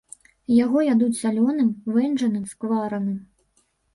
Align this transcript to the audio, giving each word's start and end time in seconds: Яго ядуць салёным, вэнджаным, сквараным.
Яго 0.63 0.79
ядуць 0.93 1.17
салёным, 1.19 1.69
вэнджаным, 1.97 2.45
сквараным. 2.53 3.15